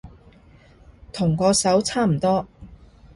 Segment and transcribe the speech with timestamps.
[1.13, 2.47] 同嗰首差唔多